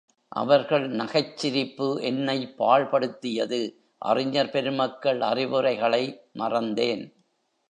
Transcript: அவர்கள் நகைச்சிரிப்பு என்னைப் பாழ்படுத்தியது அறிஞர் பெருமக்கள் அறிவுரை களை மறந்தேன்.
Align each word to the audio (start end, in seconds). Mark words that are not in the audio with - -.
அவர்கள் 0.27 0.89
நகைச்சிரிப்பு 0.91 2.01
என்னைப் 2.01 2.55
பாழ்படுத்தியது 2.59 3.75
அறிஞர் 3.97 4.49
பெருமக்கள் 4.49 5.21
அறிவுரை 5.21 5.77
களை 5.77 6.21
மறந்தேன். 6.33 7.13